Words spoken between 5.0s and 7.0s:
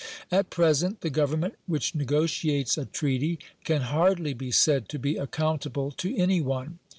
accountable to any one.